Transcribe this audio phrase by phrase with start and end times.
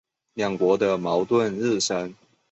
[0.33, 2.15] 两国的矛盾日深。